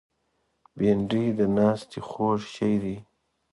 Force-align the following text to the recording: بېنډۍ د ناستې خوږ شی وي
بېنډۍ 0.77 1.25
د 1.39 1.39
ناستې 1.57 1.99
خوږ 2.07 2.39
شی 2.53 2.73
وي 2.81 2.97